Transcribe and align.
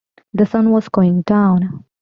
The 0.33 0.47
sun 0.47 0.71
was 0.71 0.89
going 0.89 1.21
down. 1.21 1.85